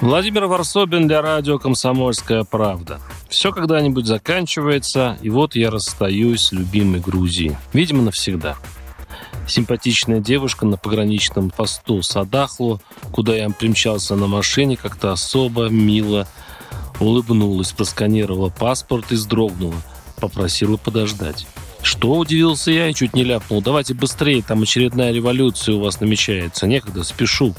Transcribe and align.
Владимир 0.00 0.46
Варсобин 0.46 1.06
для 1.06 1.20
радио 1.20 1.58
«Комсомольская 1.58 2.44
правда». 2.44 3.00
Все 3.28 3.52
когда-нибудь 3.52 4.06
заканчивается, 4.06 5.18
и 5.20 5.28
вот 5.28 5.54
я 5.54 5.70
расстаюсь 5.70 6.44
с 6.44 6.52
любимой 6.52 7.00
Грузией. 7.00 7.56
Видимо, 7.74 8.02
навсегда. 8.02 8.56
Симпатичная 9.46 10.20
девушка 10.20 10.64
на 10.64 10.78
пограничном 10.78 11.50
посту 11.50 12.02
Садахлу, 12.02 12.80
куда 13.12 13.36
я 13.36 13.50
примчался 13.50 14.16
на 14.16 14.26
машине, 14.26 14.78
как-то 14.78 15.12
особо, 15.12 15.68
мило 15.68 16.26
улыбнулась, 16.98 17.72
просканировала 17.72 18.48
паспорт 18.48 19.12
и 19.12 19.16
вздрогнула. 19.16 19.76
Попросила 20.18 20.78
подождать. 20.78 21.46
Что, 21.82 22.14
удивился 22.16 22.70
я 22.70 22.88
и 22.88 22.94
чуть 22.94 23.14
не 23.14 23.24
ляпнул. 23.24 23.62
Давайте 23.62 23.94
быстрее, 23.94 24.42
там 24.42 24.62
очередная 24.62 25.12
революция 25.12 25.74
у 25.74 25.80
вас 25.80 26.00
намечается. 26.00 26.66
Некогда, 26.66 27.04
спешу. 27.04 27.54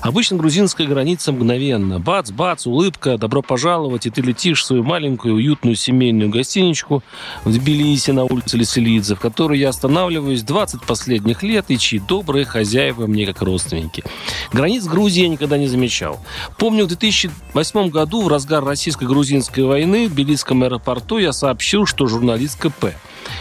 Обычно 0.00 0.36
грузинская 0.36 0.86
граница 0.86 1.32
мгновенно. 1.32 2.00
Бац-бац, 2.00 2.66
улыбка, 2.66 3.18
добро 3.18 3.42
пожаловать, 3.42 4.06
и 4.06 4.10
ты 4.10 4.20
летишь 4.20 4.62
в 4.62 4.66
свою 4.66 4.82
маленькую 4.82 5.34
уютную 5.34 5.76
семейную 5.76 6.30
гостиничку 6.30 7.02
в 7.44 7.52
Тбилиси 7.52 8.10
на 8.10 8.24
улице 8.24 8.56
Леселидзе, 8.56 9.14
в 9.14 9.20
которой 9.20 9.58
я 9.58 9.68
останавливаюсь 9.68 10.42
20 10.42 10.82
последних 10.82 11.42
лет, 11.42 11.66
и 11.68 11.78
чьи 11.78 11.98
добрые 12.00 12.44
хозяева 12.44 13.06
мне 13.06 13.26
как 13.26 13.42
родственники. 13.42 14.04
Границ 14.52 14.84
Грузии 14.84 15.22
я 15.22 15.28
никогда 15.28 15.58
не 15.58 15.68
замечал. 15.68 16.20
Помню, 16.58 16.84
в 16.84 16.88
2008 16.88 17.90
году, 17.90 18.22
в 18.22 18.28
разгар 18.28 18.64
российско-грузинской 18.64 19.64
войны, 19.64 20.08
в 20.08 20.12
Тбилисском 20.12 20.62
аэропорту 20.62 21.18
я 21.18 21.32
сообщил, 21.32 21.86
что 21.86 22.06
журналист 22.06 22.58
КП. 22.60 22.86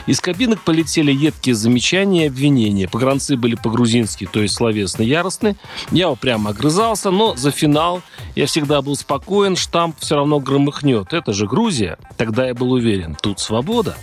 Из 0.07 0.19
кабинок 0.19 0.61
полетели 0.61 1.11
едкие 1.11 1.55
замечания 1.55 2.25
и 2.25 2.27
обвинения. 2.27 2.87
Погранцы 2.87 3.35
были 3.35 3.55
по-грузински, 3.55 4.27
то 4.31 4.41
есть 4.41 4.55
словесно 4.55 5.03
яростны. 5.03 5.55
Я 5.91 6.00
упрямо 6.09 6.51
огрызался, 6.51 7.11
но 7.11 7.35
за 7.35 7.51
финал 7.51 8.01
я 8.35 8.45
всегда 8.45 8.81
был 8.81 8.95
спокоен, 8.95 9.55
штамп 9.55 9.97
все 9.99 10.15
равно 10.15 10.39
громыхнет. 10.39 11.13
Это 11.13 11.33
же 11.33 11.47
Грузия. 11.47 11.97
Тогда 12.17 12.47
я 12.47 12.53
был 12.53 12.71
уверен, 12.71 13.15
тут 13.21 13.39
свобода. 13.39 13.95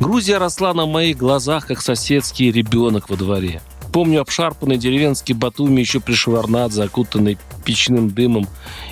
Грузия 0.00 0.38
росла 0.38 0.74
на 0.74 0.86
моих 0.86 1.16
глазах, 1.16 1.66
как 1.66 1.80
соседский 1.80 2.50
ребенок 2.50 3.08
во 3.08 3.16
дворе. 3.16 3.62
Помню 3.92 4.20
обшарпанный 4.20 4.76
деревенский 4.76 5.34
Батуми 5.34 5.80
еще 5.80 6.00
при 6.00 6.12
Шеварнадзе, 6.12 6.82
окутанный 6.82 7.38
печным 7.64 8.10
дымом, 8.10 8.46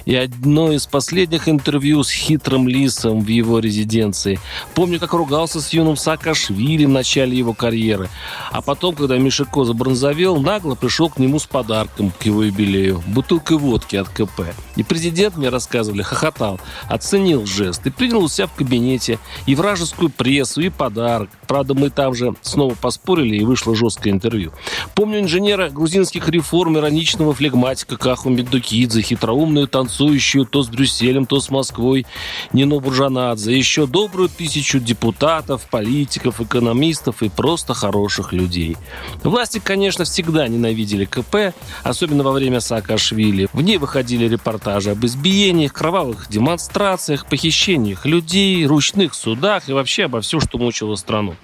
и 0.05 0.15
одно 0.15 0.73
из 0.73 0.87
последних 0.87 1.49
интервью 1.49 2.03
с 2.03 2.11
хитрым 2.11 2.69
лисом 2.69 3.21
в 3.21 3.29
его 3.29 3.59
резиденции. 3.59 4.39
Помню, 4.75 5.01
как 5.01 5.13
ругался 5.13 5.61
с 5.61 5.73
юным 5.73 5.97
Саакашвили 5.97 6.85
в 6.85 6.91
начале 6.91 7.37
его 7.37 7.55
карьеры. 7.55 8.09
А 8.51 8.61
потом, 8.61 8.95
когда 8.95 9.19
Мишико 9.19 9.65
забронзовел, 9.65 10.41
нагло 10.41 10.75
пришел 10.75 11.09
к 11.09 11.19
нему 11.19 11.39
с 11.39 11.47
подарком 11.47 12.13
к 12.19 12.23
его 12.25 12.45
юбилею. 12.45 13.03
Бутылкой 13.07 13.57
водки 13.59 13.97
от 13.97 14.09
КП. 14.09 14.43
И 14.77 14.83
президент, 14.83 15.37
мне 15.37 15.49
рассказывали, 15.49 16.03
хохотал, 16.03 16.61
оценил 16.89 17.47
жест 17.47 17.87
и 17.87 17.91
принял 17.91 18.23
у 18.23 18.29
себя 18.29 18.47
в 18.47 18.55
кабинете 18.55 19.19
и 19.47 19.55
вражескую 19.55 20.11
прессу, 20.11 20.61
и 20.61 20.69
подарок. 20.69 21.31
Правда, 21.47 21.75
мы 21.75 21.91
там 21.91 22.15
же 22.15 22.35
снова 22.43 22.75
поспорили, 22.75 23.37
и 23.37 23.45
вышло 23.45 23.75
жесткое 23.75 24.13
интервью. 24.13 24.53
Помню 24.95 25.21
инженера 25.21 25.71
грузинских 25.71 26.29
реформ, 26.29 26.79
ироничного 26.79 27.35
флегматика 27.35 27.97
Каху 27.97 28.31
Меддукидзе, 28.31 29.03
хитроумную 29.03 29.69
танцующую 29.95 30.45
то 30.45 30.63
с 30.63 30.69
Брюсселем, 30.69 31.25
то 31.25 31.41
с 31.41 31.51
Москвой 31.51 32.07
Нино 32.53 32.81
Буржанадзе, 32.81 33.57
еще 33.57 33.87
добрую 33.87 34.29
тысячу 34.29 34.81
депутатов, 34.81 35.69
политиков, 35.71 36.41
экономистов 36.41 37.23
и 37.23 37.29
просто 37.29 37.75
хороших 37.75 38.33
людей. 38.33 38.77
Власти, 39.23 39.61
конечно, 39.63 40.05
всегда 40.05 40.49
ненавидели 40.49 41.05
КП, 41.05 41.55
особенно 41.85 42.25
во 42.25 42.33
время 42.33 42.61
Саакашвили. 42.61 43.49
В 43.53 43.61
ней 43.61 43.79
выходили 43.79 44.27
репортажи 44.27 44.91
об 44.91 45.05
избиениях, 45.05 45.73
кровавых 45.73 46.29
демонстрациях, 46.29 47.27
похищениях 47.27 48.05
людей, 48.05 48.67
ручных 48.67 49.15
судах 49.15 49.69
и 49.69 49.73
вообще 49.73 50.05
обо 50.05 50.21
всем, 50.21 50.41
что 50.41 50.59
мучило 50.59 50.97
страну. 50.97 51.37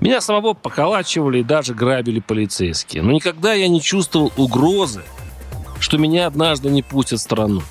Меня 0.00 0.20
самого 0.20 0.54
поколачивали 0.54 1.40
и 1.40 1.44
даже 1.44 1.74
грабили 1.74 2.20
полицейские. 2.20 3.02
Но 3.02 3.12
никогда 3.12 3.52
я 3.52 3.68
не 3.68 3.82
чувствовал 3.82 4.32
угрозы, 4.36 5.02
что 5.78 5.98
меня 5.98 6.26
однажды 6.26 6.70
не 6.70 6.82
пустят 6.82 7.18
в 7.18 7.22
страну. 7.22 7.62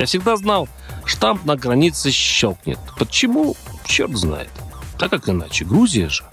Я 0.00 0.06
всегда 0.06 0.34
знал, 0.36 0.66
штамп 1.04 1.44
на 1.44 1.56
границе 1.56 2.10
щелкнет. 2.10 2.78
Почему? 2.98 3.54
Черт 3.84 4.16
знает. 4.16 4.48
Так 4.98 5.10
как 5.10 5.28
иначе? 5.28 5.66
Грузия 5.66 6.08
же. 6.08 6.24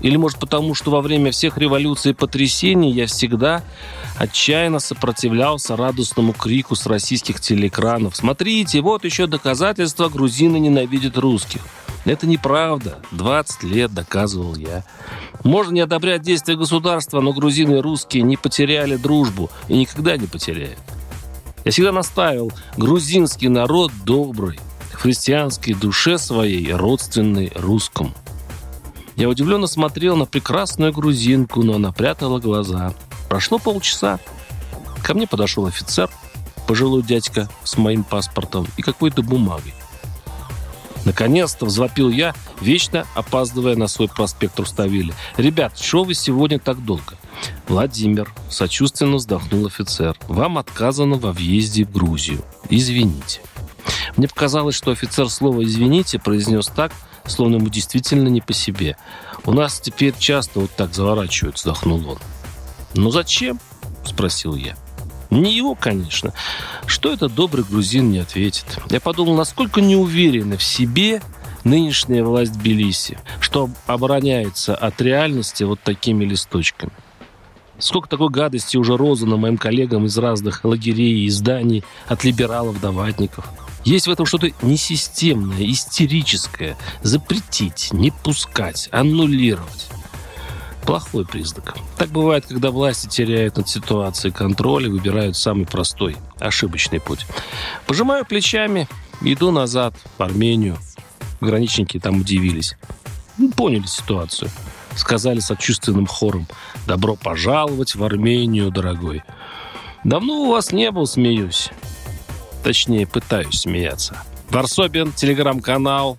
Или, 0.00 0.16
может, 0.16 0.40
потому 0.40 0.74
что 0.74 0.90
во 0.90 1.00
время 1.00 1.30
всех 1.30 1.56
революций 1.56 2.10
и 2.10 2.14
потрясений 2.14 2.90
я 2.90 3.06
всегда 3.06 3.62
отчаянно 4.18 4.80
сопротивлялся 4.80 5.76
радостному 5.76 6.32
крику 6.32 6.74
с 6.74 6.84
российских 6.86 7.40
телеэкранов. 7.40 8.16
Смотрите, 8.16 8.80
вот 8.80 9.04
еще 9.04 9.28
доказательства, 9.28 10.08
грузины 10.08 10.56
ненавидят 10.56 11.16
русских. 11.16 11.60
Это 12.04 12.26
неправда. 12.26 12.98
20 13.12 13.62
лет 13.62 13.94
доказывал 13.94 14.56
я. 14.56 14.82
Можно 15.44 15.74
не 15.74 15.80
одобрять 15.80 16.22
действия 16.22 16.56
государства, 16.56 17.20
но 17.20 17.32
грузины 17.32 17.76
и 17.76 17.80
русские 17.80 18.24
не 18.24 18.36
потеряли 18.36 18.96
дружбу 18.96 19.48
и 19.68 19.74
никогда 19.74 20.16
не 20.16 20.26
потеряют. 20.26 20.80
Я 21.64 21.70
всегда 21.70 21.92
настаивал, 21.92 22.52
грузинский 22.76 23.48
народ 23.48 23.92
добрый, 24.04 24.58
в 24.90 24.96
христианской 24.96 25.74
душе 25.74 26.18
своей 26.18 26.72
родственный 26.72 27.52
русскому. 27.54 28.12
Я 29.16 29.28
удивленно 29.28 29.66
смотрел 29.66 30.16
на 30.16 30.24
прекрасную 30.24 30.92
грузинку, 30.92 31.62
но 31.62 31.74
она 31.74 31.92
прятала 31.92 32.38
глаза. 32.40 32.94
Прошло 33.28 33.58
полчаса. 33.58 34.18
Ко 35.04 35.14
мне 35.14 35.26
подошел 35.26 35.66
офицер, 35.66 36.10
пожилой 36.66 37.02
дядька 37.02 37.48
с 37.62 37.76
моим 37.76 38.04
паспортом 38.04 38.66
и 38.76 38.82
какой-то 38.82 39.22
бумагой. 39.22 39.74
Наконец-то 41.04 41.66
взвопил 41.66 42.08
я, 42.10 42.34
вечно 42.62 43.06
опаздывая 43.14 43.76
на 43.76 43.88
свой 43.88 44.08
проспект 44.08 44.58
Руставели. 44.58 45.12
«Ребят, 45.36 45.78
что 45.78 46.04
вы 46.04 46.14
сегодня 46.14 46.58
так 46.58 46.82
долго?» 46.84 47.16
«Владимир»,— 47.68 48.32
сочувственно 48.50 49.16
вздохнул 49.16 49.66
офицер, 49.66 50.16
«вам 50.28 50.58
отказано 50.58 51.16
во 51.16 51.32
въезде 51.32 51.84
в 51.84 51.92
Грузию. 51.92 52.44
Извините». 52.70 53.40
Мне 54.16 54.28
показалось, 54.28 54.76
что 54.76 54.92
офицер 54.92 55.28
слово 55.28 55.64
«извините» 55.64 56.18
произнес 56.18 56.68
так, 56.68 56.92
словно 57.26 57.56
ему 57.56 57.68
действительно 57.68 58.28
не 58.28 58.40
по 58.40 58.52
себе. 58.52 58.96
«У 59.44 59.52
нас 59.52 59.80
теперь 59.80 60.14
часто 60.18 60.60
вот 60.60 60.70
так 60.76 60.94
заворачивают»,— 60.94 61.56
вздохнул 61.56 62.08
он. 62.08 62.18
«Ну 62.94 63.10
зачем?»— 63.10 63.58
спросил 64.04 64.54
я. 64.54 64.76
Не 65.32 65.56
его, 65.56 65.74
конечно. 65.74 66.34
Что 66.84 67.10
этот 67.10 67.34
добрый 67.34 67.64
грузин 67.64 68.10
не 68.10 68.18
ответит? 68.18 68.66
Я 68.90 69.00
подумал, 69.00 69.34
насколько 69.34 69.80
неуверены 69.80 70.58
в 70.58 70.62
себе 70.62 71.22
нынешняя 71.64 72.24
власть 72.24 72.52
Тбилиси, 72.52 73.18
что 73.40 73.70
обороняется 73.86 74.74
от 74.74 75.00
реальности 75.00 75.64
вот 75.64 75.80
такими 75.80 76.24
листочками. 76.24 76.92
Сколько 77.78 78.08
такой 78.08 78.30
гадости 78.30 78.76
уже 78.76 78.96
розано 78.96 79.36
моим 79.36 79.58
коллегам 79.58 80.06
из 80.06 80.16
разных 80.16 80.64
лагерей 80.64 81.24
и 81.24 81.26
изданий, 81.26 81.82
от 82.06 82.22
либералов 82.22 82.80
до 82.80 82.92
ватников. 82.92 83.48
Есть 83.84 84.06
в 84.06 84.10
этом 84.10 84.26
что-то 84.26 84.50
несистемное, 84.62 85.64
истерическое. 85.68 86.76
Запретить, 87.02 87.92
не 87.92 88.12
пускать, 88.12 88.88
аннулировать 88.92 89.88
плохой 90.84 91.24
признак. 91.24 91.76
Так 91.96 92.10
бывает, 92.10 92.46
когда 92.46 92.70
власти 92.70 93.06
теряют 93.06 93.56
над 93.56 93.68
ситуацией 93.68 94.32
контроль 94.32 94.86
и 94.86 94.90
выбирают 94.90 95.36
самый 95.36 95.66
простой, 95.66 96.16
ошибочный 96.38 97.00
путь. 97.00 97.26
Пожимаю 97.86 98.24
плечами, 98.24 98.88
иду 99.20 99.50
назад, 99.50 99.94
в 100.18 100.22
Армению. 100.22 100.76
Граничники 101.42 101.98
там 101.98 102.20
удивились. 102.20 102.76
Ну, 103.36 103.50
поняли 103.50 103.86
ситуацию. 103.86 104.50
Сказали 104.94 105.40
сочувственным 105.40 106.06
хором. 106.06 106.46
«Добро 106.86 107.16
пожаловать 107.16 107.94
в 107.94 108.04
Армению, 108.04 108.70
дорогой». 108.70 109.22
«Давно 110.04 110.42
у 110.42 110.50
вас 110.50 110.72
не 110.72 110.90
был, 110.90 111.06
смеюсь». 111.06 111.70
Точнее, 112.62 113.06
пытаюсь 113.06 113.60
смеяться. 113.60 114.22
Варсобин, 114.50 115.12
телеграм-канал. 115.12 116.18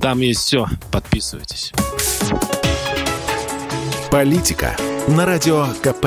Там 0.00 0.20
есть 0.20 0.40
все. 0.40 0.66
Подписывайтесь. 0.90 1.72
Политика 4.10 4.76
на 5.08 5.26
радио 5.26 5.66
КП. 5.82 6.06